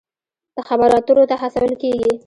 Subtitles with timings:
[0.55, 2.11] د خبرو اترو ته هڅول کیږي.